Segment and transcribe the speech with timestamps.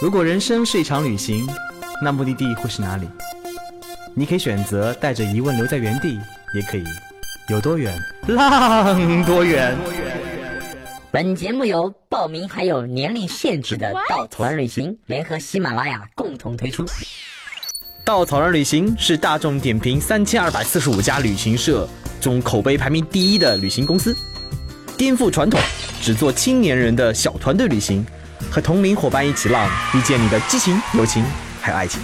[0.00, 1.46] 如果人生是一场旅行，
[2.02, 3.08] 那目的地会是哪里？
[4.14, 6.18] 你可以选择带着疑问留在原地，
[6.54, 6.84] 也可以
[7.48, 7.96] 有多远
[8.26, 9.76] 浪多远。
[11.10, 16.84] 本节目由报名还有年龄限制的稻草人旅行联合喜马拉雅共同推出。
[18.04, 21.88] 稻草人旅行是大众点评三千二百四十五家旅行社
[22.20, 24.16] 中口碑排名第一的旅行公司，
[24.98, 25.60] 颠覆传统，
[26.02, 28.04] 只做青年人的小团队旅行，
[28.50, 31.22] 和同龄伙伴一起浪，遇见你的激情、友情
[31.60, 32.02] 还有爱情。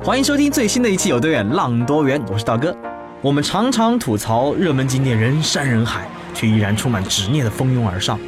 [0.00, 2.74] 欢迎收听最新的一期《有多远浪多远》，我是道哥。
[3.20, 6.08] 我们常常吐槽热门景点人山人海。
[6.34, 8.20] 却依然充满执念的蜂拥而上。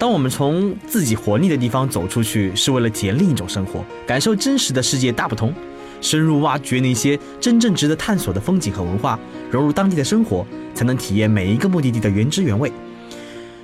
[0.00, 5.54] 当我们从自己活腻的地方走出去，是为了体验另一种生活，感受真实的世界大不同，
[6.00, 9.18] 深入挖掘那些真正值得探索的风景和文化，
[9.50, 12.72] 融入当地的生活，才能体验每一个目的地的原汁原味。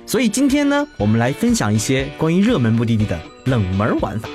[0.05, 4.29] 所以今天呢，我们来分享一些关于热门目的地的冷门玩法。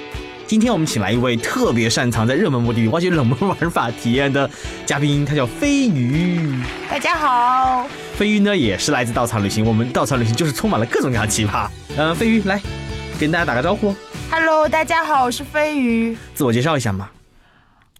[0.47, 4.49] 今天我们请来一位特别擅长在热门目的地挖掘冷门玩法体验的
[4.87, 6.59] 嘉宾，他叫飞鱼。
[6.89, 11.69] 大家好，飞鱼呢也是来自稻草旅行，我们稻草旅行就是充满了各种各样的奇葩。
[11.99, 12.59] 嗯，飞鱼来
[13.21, 13.95] 跟大家打个招呼。
[14.31, 16.17] Hello，大家好，我是飞鱼。
[16.35, 17.11] 自我介绍一下嘛。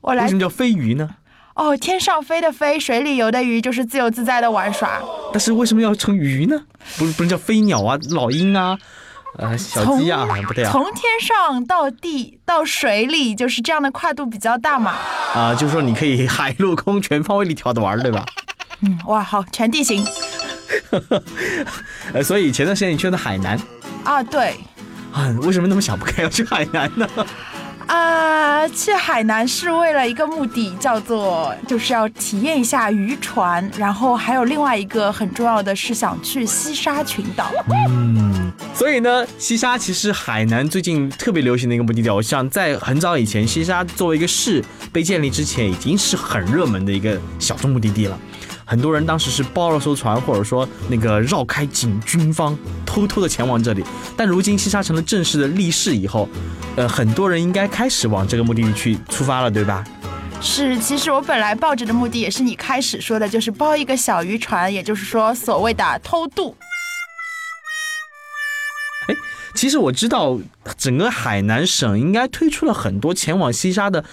[0.01, 0.25] 我来。
[0.25, 1.09] 为什么叫飞鱼呢？
[1.55, 5.01] 哦，天上飞的飞，水里游的鱼，就是自由自在的玩耍。
[5.33, 6.61] 但是为什么要成鱼呢？
[6.97, 8.79] 不是不是叫飞鸟啊，老鹰啊。
[9.37, 10.71] 呃，小鸡啊，不对啊。
[10.73, 14.95] 从天上到地到水里，就是这样的跨度比较大嘛。
[15.35, 18.25] 啊，就是说你可以 海陆空全方位里跳着玩，对吧？
[18.81, 20.05] 嗯，哇，好，全地形。
[22.15, 23.59] 呃，所以前段时间你去了海南。
[24.05, 24.55] 啊，对。
[25.13, 27.09] 啊，为什么那么想不开要去海南呢？
[27.89, 37.51] 啊，去海南是为了一个目的，叫做就是要体验一下渔船，然后还有另外一个很重要的是想去西沙群岛。
[37.89, 48.19] 嗯，所以呢，西沙其实海南最近特别流行的一个目的地，我想在很早以前，西沙作为一个市被建立之前，已经是很热门的一个小众目的地了。
[48.69, 53.83] 很多人当时是包了艘船，或者说那个绕开警军方，偷偷的前往这里。
[54.15, 56.29] 但如今西沙成了正式的立市以后，
[56.77, 59.83] 呃，很多人应该开始往这个目的地去出发了，对吧？
[60.43, 66.55] 是，其实我本来抱着的目的也是你开始说的，就是包一个小渔船，也就是说所谓的偷渡。
[69.09, 69.15] 哎，
[69.55, 70.39] 其实我知道
[70.77, 74.05] 整个海南省应该推出了很多前往西沙的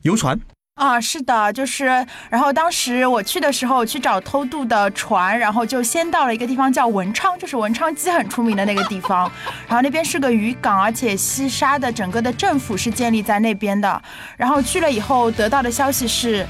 [0.00, 0.40] 游船。
[0.80, 1.84] 啊，是的，就是，
[2.30, 9.30] 然后当时我去的时候去找偷渡的船，然后就先到了一个地方叫文昌，就是文昌鸡很出名的那个地方，
[9.68, 14.02] 然后那边是个渔港，而且西沙的整个的政府是建立在那边的，
[14.38, 16.46] 然后去了以后得到的消息是。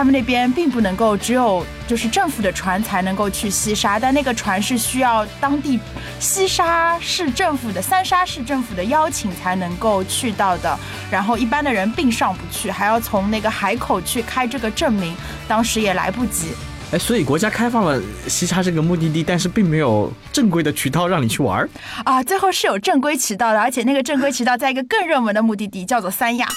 [0.00, 5.78] 他们那边并不能够只有就是政府的船才能够去西沙，但那个船是需要当地
[6.18, 10.78] 西沙市政府的三沙市政府的邀请才能够去到的。
[11.10, 15.14] 然后一般的人并上不去，还要从那个海口去开这个证明，
[15.46, 16.46] 当时也来不及。
[16.92, 21.68] 哎，所以国家开放了西沙这个目的地，但是并没有正规的渠道让你去玩儿
[22.04, 22.22] 啊。
[22.22, 26.48] 最后是有正规渠道的，而且那个正规渠道在一个更热门的目的地，叫做三亚。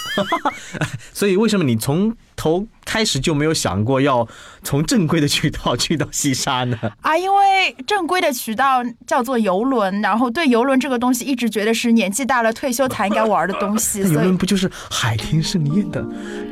[1.14, 4.28] 所以为什么你从头开始就没有想过要
[4.64, 6.78] 从正规的渠道去到西沙呢？
[7.00, 14.02] 啊，因为正规的渠道叫做游轮，然后对游轮这个东西一直觉得是年纪大了退休才应该玩的东西。
[14.12, 16.06] 游轮不就是海天盛宴的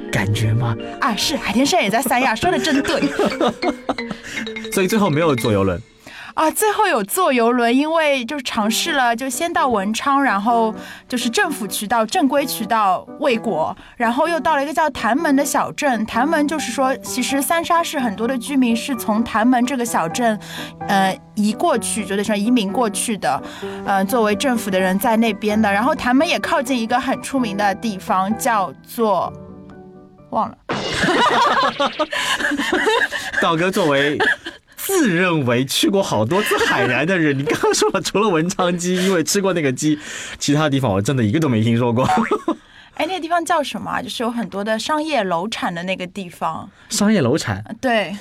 [0.09, 0.74] 感觉吗？
[1.02, 3.02] 啊，是海天盛宴在三亚，说的真对。
[4.72, 5.81] 所以最后没有坐游轮。
[6.33, 10.73] 啊，最后有坐游轮，因为就是尝试了，就先到文昌，然后
[11.07, 16.05] 就是政府渠道、正规渠道未果，然后又到了一个叫潭门的小镇。
[16.05, 20.39] 潭门就是说，其实三沙市很多的居民是从潭门这个小镇，
[20.87, 23.41] 呃，移过去，就得说移民过去的，
[23.85, 25.71] 嗯，作为政府的人在那边的。
[25.71, 29.31] 然后潭门也靠近一个很出名的地方，叫做
[30.29, 30.57] 忘了。
[33.41, 34.17] 道哥作为。
[34.85, 39.97] 自认为去过好多次海南的人，你刚刚说了，除了文昌鸡，因为吃过那个鸡，
[40.39, 42.07] 其他地方我真的一个都没听说过。
[42.95, 44.01] 哎，那个地方叫什么？
[44.01, 46.69] 就是有很多的商业楼产的那个地方。
[46.89, 47.63] 商业楼产？
[47.79, 48.16] 对。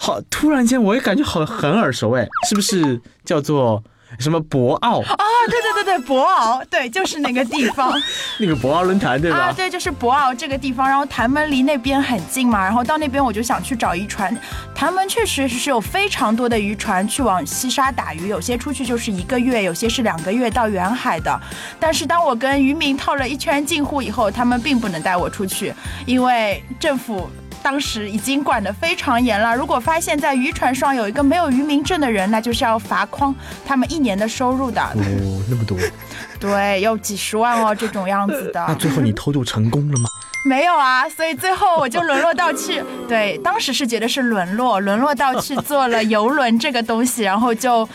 [0.00, 3.82] 好，突然间我也感觉好很耳熟，哎，是不是叫做？
[4.18, 5.16] 什么博鳌啊？
[5.48, 7.92] 对对对对，博鳌，对，就是那个地方，
[8.40, 9.36] 那个博鳌论坛对吧？
[9.38, 10.88] 啊，对，就是博鳌这个地方。
[10.88, 14.36] 然后潭门离那边很近嘛，然后到那边我就想去找渔船。
[14.74, 21.40] 潭门确实是有非常多的渔船去往西沙打鱼，有些出去就是一个月，有些是两个月到远海的。
[21.78, 25.72] 但是当我跟渔民套了一圈近乎以后，他们并不能带我出去，
[26.06, 27.28] 因为政府。
[27.62, 29.54] 当时已经管得非常严了。
[29.56, 33.34] 如果发现在渔船上有一个没有渔民证的人，那就是要罚筐
[33.66, 34.80] 他们一年的收入的。
[34.80, 35.76] 哦，那么多。
[36.40, 38.64] 对，有几十万哦，这种样子的。
[38.68, 40.08] 那最后你偷渡成功了吗？
[40.44, 47.86] 没有啊，所以最后我就沦落到去， 对，当时是觉得是沦落，沦落到去做了游轮这个东西，然后就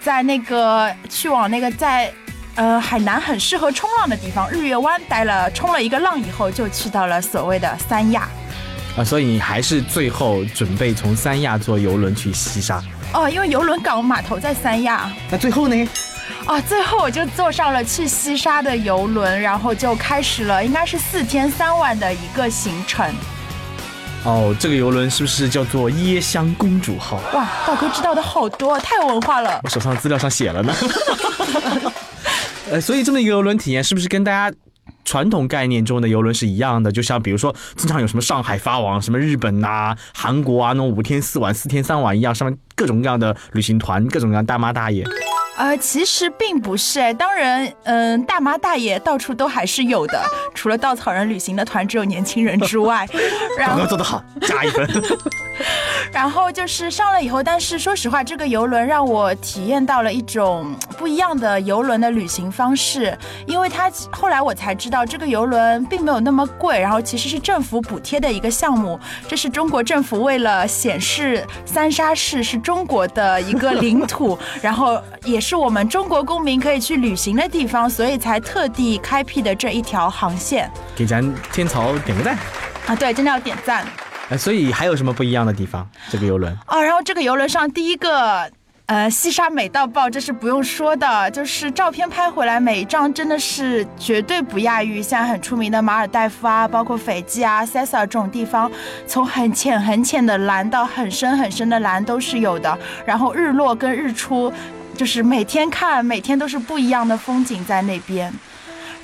[0.00, 2.10] 在那个去往那个在
[2.54, 8.26] 呃海南很适合冲浪的地方日月湾待了，冲了一个浪以后，就去到了所谓的三亚。
[8.96, 12.82] 啊，所以你还是最后准备从三亚坐游轮去西沙。
[13.12, 15.10] 哦，因为游轮港码头在三亚。
[15.30, 15.88] 那最后呢？
[16.46, 23.12] 啊，最后我就坐上了去西沙的游轮，然后就开始了，应该是四天三晚的一个行程。
[24.24, 27.20] 哦，这个游轮是不是叫做椰香公主号？
[27.32, 29.60] 哇，道哥知道的好多，太有文化了。
[29.64, 30.74] 我手上资料上写了呢。
[32.70, 34.56] 呃，所以这么一个游轮体验，是不是跟大家？
[35.04, 45.04] 传统概念中的游轮是一样的，就像比如说，经常有什么上海发往什么日本呐、韩国啊那种五天四晚、四天三晚一样，上面各种各样的旅行团，各种各样大妈大爷。
[45.56, 50.20] 呃，其实并不是哎，当然，嗯，大妈大爷到处都还是有的，
[50.52, 53.08] 除了稻草人旅行的团只有年轻人之外。
[53.56, 54.84] 刚刚做得好，加一分。
[56.12, 63.16] 然后就是上了以后，但是说实话，这个游轮让我体验到了一种不一样的游轮的旅行方式，
[63.46, 68.98] 因为它后来我才知道，这个游轮并没有那么贵，然后其实是政府补贴的一个项目，
[69.28, 75.44] 这是中国政府为了显示三沙市是中国的一个领土， 然后也。
[75.44, 80.70] 是我们中国公民可以去旅行的地方，所以才特地开辟的这一条航线。
[80.96, 81.22] 给咱
[81.52, 82.38] 天朝点个赞
[82.86, 82.96] 啊！
[82.96, 83.86] 对，真的要点赞。
[84.28, 85.88] 哎，所以还有什么不一样的地方？
[86.10, 88.50] 这个游轮哦，然后这个游轮上第一个，
[88.86, 98.70] 呃，西沙美到爆，这是不用说的，就是照片拍回来每一张真的是绝对不亚于像很出名的马尔代夫啊，包括斐济啊、塞萨这种地方，
[99.06, 102.78] 从很浅很浅的蓝到很深很深的蓝都是有的。
[103.04, 104.52] 然后日落跟日出。
[104.96, 108.32] 就是每天看，每天都是不一样的风景在那边，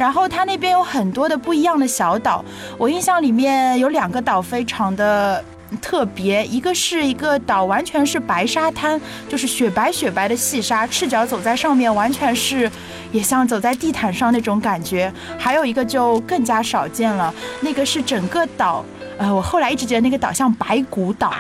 [0.01, 2.43] 然后它那边有很多的不一样的小岛。
[2.79, 5.45] 我印象里面有两个岛非常的
[5.83, 8.99] 特别，一个是一个岛完全是白沙滩，
[9.29, 12.71] 就是雪白雪白的细沙，赤脚走在上面完全是
[13.13, 15.13] 也像走在地毯上那种感觉。
[15.39, 18.83] 还有一个就更加少见了，那个是整个岛，
[19.19, 21.31] 呃，我后来一直觉得那个岛像白骨岛，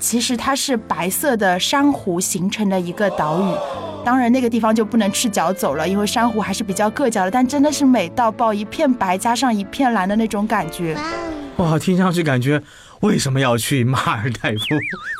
[0.00, 3.54] 其实它是白色的珊瑚形成的一个岛屿。
[4.06, 7.30] 当然，那个地方就不能赤脚走了，因为珊瑚还是比较硌脚的。
[7.30, 10.96] 但真的是美到爆，一片白加上一片蓝的那种感觉，
[11.56, 12.62] 哇，听上去感觉。
[13.06, 14.64] 为什么要去马尔代夫？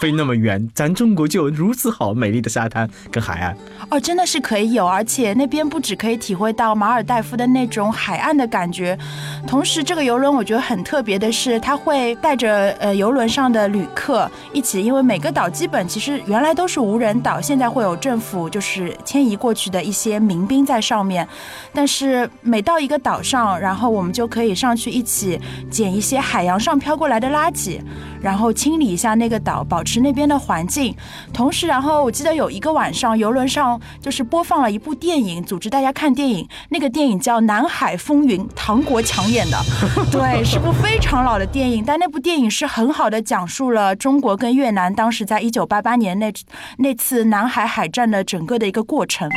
[0.00, 3.56] 飞那么远，咱中国就有如此好美丽的沙滩跟海岸
[3.88, 8.98] 哦，真的是可以有，而且那边不止可以体会到马尔代夫的那种海岸的感觉，
[9.46, 21.26] 同时这个游轮我觉得很特别的是，它会带着呃游轮上的旅客一起，因为每个岛基本其实原来都是无人岛，现在会有政府就是迁移过去的一些民兵在上面，
[21.72, 25.40] 但是每到一个岛上，然后我们就可以上去一起
[25.70, 27.75] 捡一些海洋上飘过来的垃圾。
[28.20, 30.94] 然后清理一下那个岛，保持那边的环境。
[31.32, 36.48] 同时，然后我记得有一个晚上，游轮上就是播放了一部电影，组织大家看电影。
[36.68, 39.58] 那个电影叫《南海风云》，唐国强演的。
[40.10, 46.32] 对，是部非常老的电影，但那部电影是很好的讲述了中国跟越南当时在一九八八年那
[46.78, 49.28] 那次南海海战的整个的一个过程。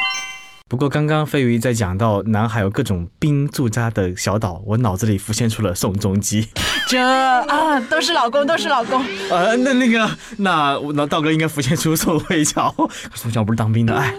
[0.69, 6.48] 不过，刚刚飞鱼在讲到南海有各种兵驻扎的小岛，我脑子里浮现出了宋仲基。
[6.88, 9.03] 这啊，都是老公，都是老公。
[9.32, 12.72] 呃， 那那个，那那道哥应该浮现出宋慧乔。
[13.15, 14.13] 宋慧乔不是当兵的，哎。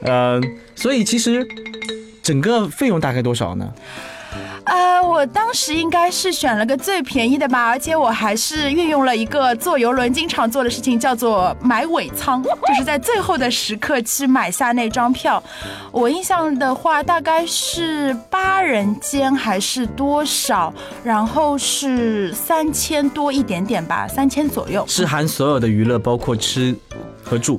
[0.00, 0.40] 呃，
[0.74, 1.46] 所以其实
[2.22, 3.70] 整个费用大概多少呢？
[4.68, 15.42] 呃，我当时应该是选了个最便宜的吧，而且我还是运用了一个坐游轮经常做的事情，叫做买尾舱，就是在最后的时刻去买下那张票。
[15.90, 20.72] 我印象的话，大概是八人间还是多少，
[21.02, 26.76] 然后是三千多一点点吧，三千左右，是含所有的娱乐，包括吃
[27.24, 27.58] 和住。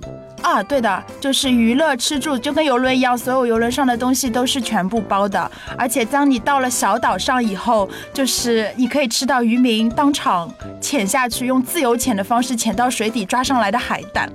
[0.49, 5.49] 啊，对的，就是娱乐吃住就跟游轮一样，所有游轮上的东西都是全部包的。
[5.77, 10.51] 而且当你到了小岛上以后，就是你可以吃到渔民当场
[10.81, 14.27] 潜下去，用自由潜的方式潜到水底抓上来的海胆。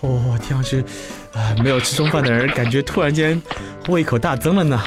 [0.00, 0.82] 哦，听上去，
[1.34, 3.40] 啊，没有吃中饭的人感觉突然间
[3.88, 4.82] 胃口大增了呢。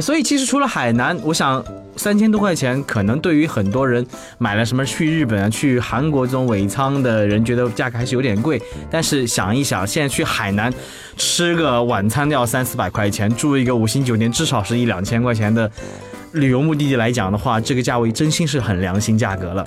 [0.00, 1.64] 所以其实除了海南，我想。
[1.96, 4.04] 三千多块钱，可能对于很多人
[4.36, 8.60] 买了什么去日本啊、去韩国这种尾仓的人，觉得价格还是有点贵。
[8.90, 10.74] 但是想一想，现在去海南
[11.16, 15.70] 吃个晚餐都要三四百块钱，住一个五星酒店至少是一两千块钱的
[16.32, 19.64] 旅游目的地来讲的话，这个价位真心是很良心价格了。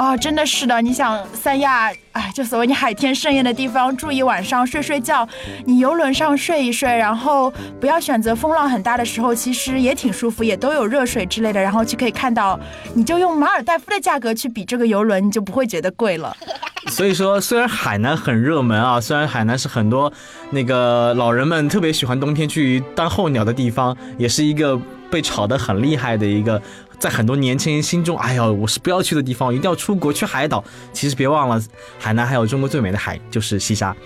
[0.00, 5.28] 啊，真的是的，你想三亚，哎，就所谓你海天盛宴的地方，住一晚上，睡睡觉，
[5.66, 12.58] 你游轮上睡一睡，然后不要选择风浪很大的时候，其实也挺舒服，也都有热水之类的，然后就可以看到，
[12.94, 16.34] 你就用马尔代夫的价格去比这个游轮，你就不会觉得贵了。
[16.88, 20.10] 所以说，虽然海南很热门啊，虽然海南是很多
[20.48, 24.80] 那个老人们特别喜欢冬天去当候鸟的地方，也是一个
[25.10, 26.60] 被炒得很厉害的一个。
[27.00, 30.62] 在很多年轻人心中，哎呀，我是不要去的地方，一定要出国去海岛。
[30.92, 31.60] 其实别忘了，
[31.98, 33.96] 海南还有中国最美的海，就是西沙。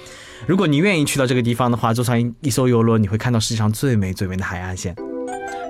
[0.47, 4.95] 如果你愿意去到这个地方的话，坐上一艘游轮，你会看到世界上最美最美的海岸线。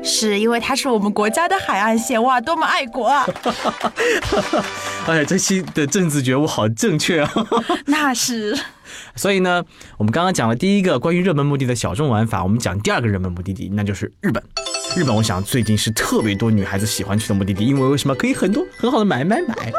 [0.03, 3.27] 是因为它是我们国家的海岸线，哇，多么爱国啊！
[5.09, 7.33] 哎，这期的政治觉悟好正确啊！
[7.87, 8.55] 那是。
[9.17, 9.65] 所以呢，
[9.97, 14.43] 我们刚刚讲了第一个关于热门目的的小众玩法，我们讲第二个热门目的地，那就是日本。
[14.97, 19.73] 日本，我想最近是特别多女孩子喜欢去的目的地，因为为什么可以很多很好的买买买？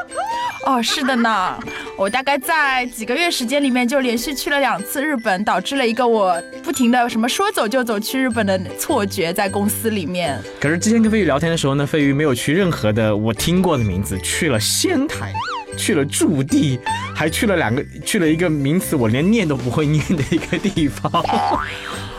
[0.65, 1.57] 哦，是的呢，
[1.97, 10.37] 我大概在几个月时间里面就连续去了两次日本，导致了一个我不停的什么说走就走去日本的错觉在公司里面。
[10.59, 15.33] 可是之前跟飞鱼聊天的时候呢，飞鱼没有去任何的我听过的名字，去了仙台，
[15.77, 16.77] 去了驻地，
[17.15, 21.09] 还去了两个，去了一个名词我连念都不会念的一个地方。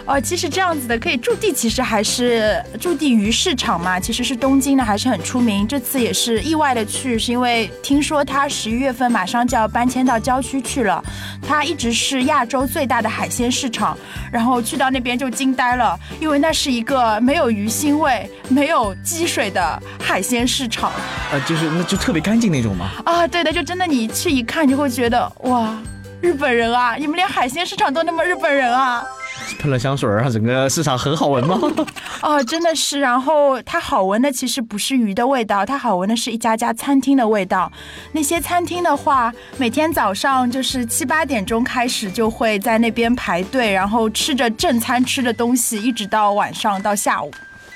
[0.06, 5.66] 哦，其实这样子的可以驻地，其实还是驻地鱼市场嘛，其实是东京的，还是很出名。
[5.66, 11.02] 这次也是意外的去，是因为听说它十一月份马上就要搬迁到郊区去了。
[11.46, 13.98] 它一直是亚洲最大的海鲜市场，
[14.30, 20.92] 然后去到那边就惊呆了，因为那是一个没有鱼腥味、没有积水的海鲜市场。
[21.32, 22.90] 呃，就是那就特别干净那种吗？
[23.04, 25.76] 啊，对的，就真的你去一看，就会觉得哇，
[26.20, 29.04] 日本人啊，你们连海鲜市场都那么日本人啊！
[29.59, 31.59] 喷了香水儿，整个市场很好闻吗？
[32.23, 33.00] 哦，真的是。
[33.00, 37.71] 然后它好闻的其实不是鱼的味道，它好闻的是一家家餐厅的味道。
[38.12, 47.31] 那些餐厅的话，每天早上就是七八点钟开始就会在那边排队，然后吃着正餐吃的东西，一直到晚上到下午。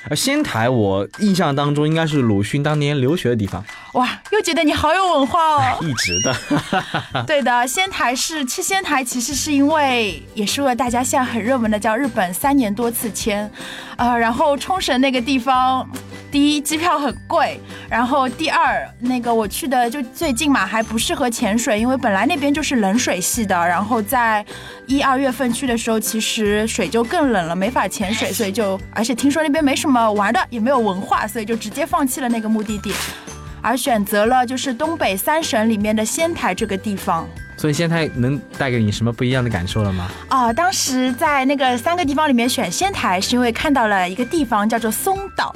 [0.09, 3.63] 而仙台，我印象当中应该是鲁迅当年留学的地方。
[3.93, 5.77] 哇，又觉得你好有文化哦！
[5.85, 6.35] 一直的。
[7.27, 13.49] 对的，仙台是去仙台，其实是因为也是为了大家现在很热门的叫日本三年多次签，
[13.97, 15.87] 呃，然后冲绳那个地方。
[16.31, 17.59] 第一，机票很贵，
[17.89, 24.43] 然后第二，那个我去的就最近嘛，还不适合潜水，因为本来那边就是冷水系的，然后在
[24.87, 32.93] 一二月份去的时候，其实水就更冷了，没法潜水，所以就，而且听说那边没什么玩的，也没有文化，所以就直接放弃了那个目的地，
[33.61, 37.27] 而选择了就是东北三省里面的仙台这个地方。
[37.57, 40.09] 所以仙台能带给你什么不一样的感受了吗？
[40.29, 45.53] 啊，当时在那个三个地方里面选仙台，是因为看到了一个地方叫做松岛。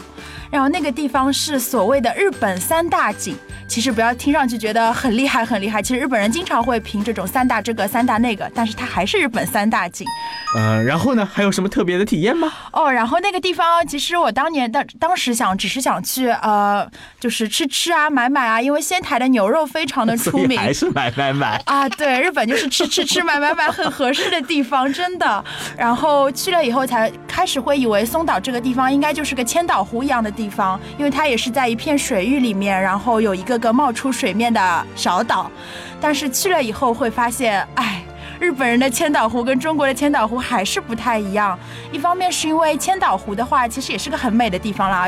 [0.51, 3.35] 然后那个地方是所谓的日本三大景，
[3.67, 10.07] 其实不要听上去觉得很厉害很厉害，其实日本人经常会评这种三大这个三大那个，但是它还是日本三大景。
[10.55, 12.51] 呃，然后呢，还有什么特别的体验吗？
[12.71, 25.43] 哦，然后那个地方其实我当年当当时想只是想去呃，就是吃吃啊买买啊，因为仙台的牛肉非常的出名， 还是买买买 啊，对，日本就是吃吃吃买买买很合适的地方，真的。
[25.77, 30.49] 然后去了以后才开始会以为松岛这个地方应该就是个千岛湖一样的地。
[30.49, 35.51] 方，因为它也是在一片水域里面，然后有一个个冒出水面的小岛，
[35.99, 38.04] 但是去了以后会发现，哎。
[38.39, 41.57] 日本人的千岛湖跟中国的千岛湖还是不太一样。
[41.91, 45.07] 一方面是因为千岛湖的话，其实也是个很美的地方啦。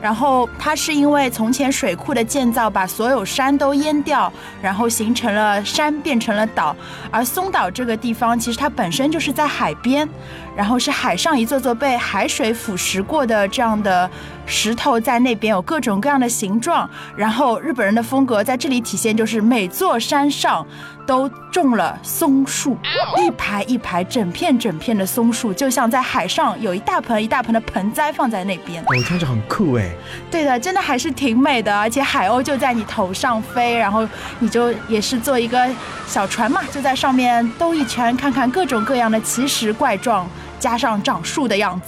[0.00, 6.74] 然后它是因为从前水库的建造，把所有山都淹掉，然后形成了山变成了岛。
[7.10, 10.08] 而松岛这个地方，其实它本身就是在海边，
[10.56, 14.10] 然后是海上一座座被海水腐蚀过的这样的
[14.46, 16.88] 石头，在那边有各种各样的形状。
[17.16, 20.66] 然后日本人的风格在这里体现，就是每座山上。
[21.06, 22.76] 都种了松树，
[23.18, 28.82] 一排一排，整片整片的松树，就像在海上有一大盆一大盆的盆栽放在那边。
[28.84, 29.90] 哦，听着很酷哎。
[30.30, 34.06] 对的，真的还是挺美的，而且海鸥就在你头上飞，然后
[34.38, 35.68] 你就也是坐一个
[36.06, 41.86] 小船嘛，就在上面兜一圈，看看各种各样的奇石怪状，加上长树的样子。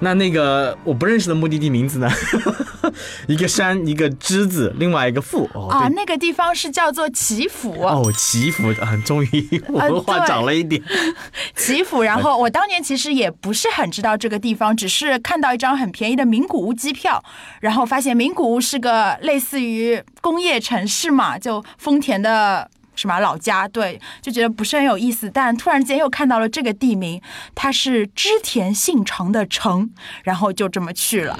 [0.00, 2.10] 嗯，那那个我不认识的目的地名字呢？
[3.28, 5.44] 一个山，一个之字，另外一个富。
[5.70, 7.72] 啊，那个地方是叫做祈福。
[7.82, 10.82] 哦，祈福啊，终于文化长了一点。
[11.54, 17.22] 祈福，然后我当年其实也不是很知道这个地方，只是看到一张很便宜的名古屋机票，
[17.60, 22.68] 然后发现名古屋是个类似于工业城市嘛，就丰田的。
[22.94, 23.66] 什么老家？
[23.68, 25.30] 对，就觉得不是很有意思。
[25.32, 27.20] 但突然间又看到了这个地名，
[27.54, 29.90] 它是织田信长的城，
[30.24, 31.38] 然后就这么去了。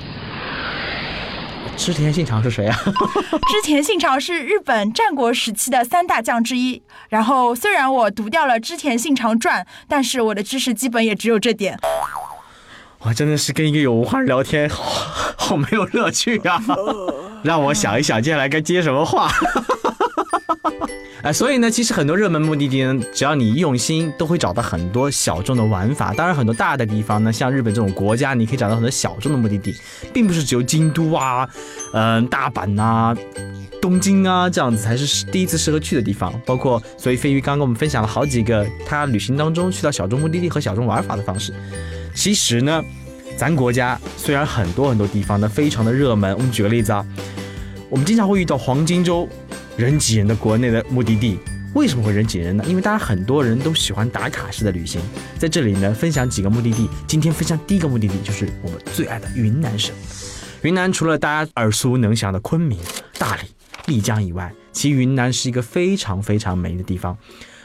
[1.77, 2.77] 织田信长是谁啊？
[2.85, 6.83] 织田信长是日本战国时期的三大将之一。
[7.09, 11.79] 然后虽然我读掉了《织田信长传》，但是我的知识基本也只有这点。
[12.99, 16.63] 哇，真的是跟一个有文化人聊天， 好好没有乐趣啊！
[17.43, 19.31] 让我想一想，接下来该接什么话。
[21.23, 26.15] 哎，所以呢，其实很多热门目的地呢，只要你用心，都会找到很多小众的玩法。
[26.15, 29.77] 当然，很多大的地方呢，像日本这种国家，你可以找到很多小众的目的地，
[30.15, 31.47] 并不是只有京都啊、
[31.93, 33.15] 嗯、大阪呐、
[33.83, 36.33] 东京啊这样子才是第一次适合去的地方。
[36.47, 41.53] 包括，所以飞鱼刚刚跟我们分享了好几个他旅行当中去到小众目的地和小众玩法的方式。
[42.15, 42.83] 其实呢，
[43.37, 47.05] 咱国家虽然很多很多地方呢非常的热门，我们举个例子啊，
[47.91, 49.29] 我们经常会遇到黄金周。
[49.81, 51.39] 人挤人的国内的目的地，
[51.73, 52.63] 为什么会人挤人呢？
[52.69, 55.01] 因为大家很多人都喜欢打卡式的旅行。
[55.39, 56.87] 在这里呢，分享几个目的地。
[57.07, 59.95] 今天分享第一个目的地就是我们最爱的云南省。
[60.61, 62.79] 云南除了大家耳熟能详的昆明、
[63.17, 63.43] 大理、
[63.87, 67.17] 丽江以外，其实云南是一个非常非常美的地方。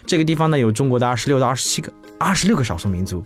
[0.06, 3.22] 这个地方呢，有中国的二十六到二十七个、二十六个少数民族。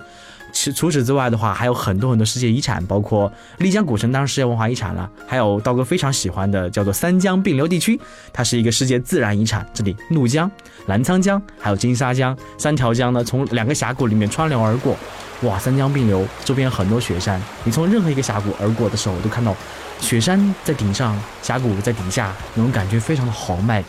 [0.52, 8.00] 除除此之外的话，还有很多很多世界遗产，包括丽江古城当然世界文化遗产了，还有道哥非常喜欢的叫做三江并流地区，
[8.34, 9.66] 它是一个世界自然遗产。
[9.74, 10.50] 这里怒江、
[10.88, 14.96] 澜沧江还有金沙江三条江呢，从两个峡谷里面穿流而过，
[15.44, 19.56] 哇，三江并流，周边很多雪山，你从任何一个峡谷而过的时候，都看到
[20.00, 23.84] 雪山在顶上，峡谷在底下，那种感觉非常的豪迈。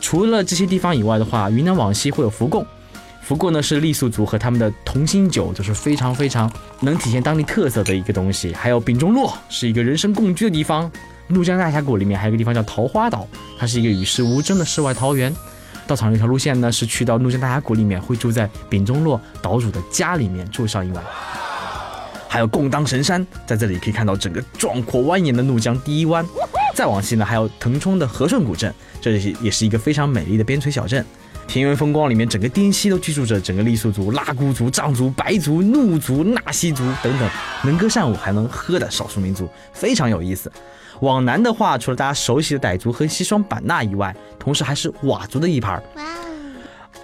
[0.00, 2.66] 除了这些地方以外的话，云南往西会有福贡。
[3.26, 6.50] 不过呢是傈僳族和他们的同心酒，就是非常非常
[6.80, 8.52] 能体现当地特色的一个东西。
[8.52, 10.90] 还有丙中洛是一个人生共居的地方。
[11.26, 13.26] 怒江大峡谷里面还有一个地方叫桃花岛，
[13.58, 15.34] 它是一个与世无争的世外桃源。
[15.86, 21.02] 稻草人一条路线呢是去到怒江大峡谷里面，会住在丙中洛岛主的家里面住上一晚。
[22.28, 26.24] 还有贡当神山，在这里可以看到整个壮阔蜿蜒的怒江第一湾。
[26.74, 31.04] 再往西呢，还有腾冲的和顺古镇，这里也是一个非常美丽的边陲小镇。
[31.46, 37.30] 田园风光里面，整个滇西都居住着整个傈僳族、拉祜族、藏族、白族、怒族、纳西族等等
[37.62, 40.50] 能歌善舞还能喝的少数民族，非常有意思。
[41.00, 45.80] 往南的话，除了大家熟悉的傣族和西双版纳以外，同时还是佤族的一盘。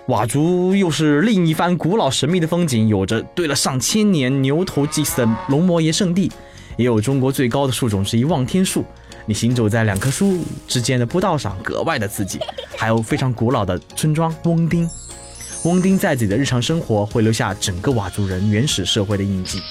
[0.06, 6.30] 佤族又是另一番古老神秘的风景，有着堆了上千年牛头祭祀的龙摩耶圣地，
[6.76, 8.84] 也有中国最高的树种之一望天树。
[9.30, 12.40] 你行走在两棵树之间的步道上，格外的刺激。
[12.76, 14.90] 还有非常古老的村庄翁丁，
[15.62, 19.62] 翁丁在自己的日常生活会留下整个佤族人原始社会的印记。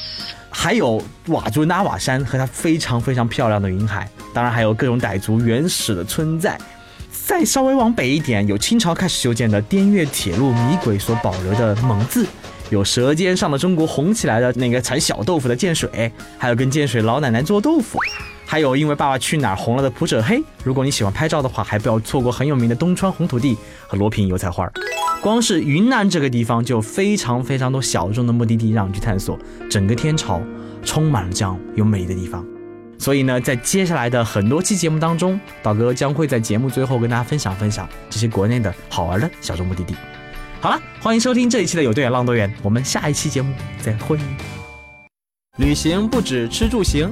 [0.49, 6.57] 还有佤族纳瓦山和它非常非常漂亮的云海，当然还有各种傣族原始的村在。
[7.11, 12.25] 再稍微往北一点，有清朝开始修建的滇越铁路迷轨所保留的蒙自，
[12.69, 17.99] 有《舌尖上的中国》红起来的那个产小豆腐的建水，还有跟建水老奶奶做豆腐，
[18.51, 20.43] 还有因为《爸爸去哪儿》红了的普者黑。
[20.63, 24.67] 如果你喜欢拍照的话，还不要错过很有名的东川红土地和罗平油菜花。
[25.21, 29.37] 光是云南这个地方就非常非常多小众的目的地让你去探索，
[29.69, 30.41] 整个天朝
[30.83, 32.43] 充满了这样有美的地方。
[32.97, 39.93] 所以呢，在接下来的很多期节目当中，导哥将会在节目最后跟大家分享分享这些国内的好玩的小众目的地。
[40.59, 44.17] 好了，欢迎收听这一期的有多远浪多远，我们下一期节目再会。
[45.57, 47.11] 旅行不止吃住行，